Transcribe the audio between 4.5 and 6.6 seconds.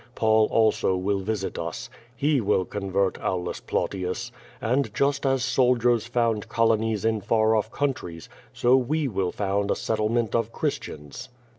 And just as soldiers found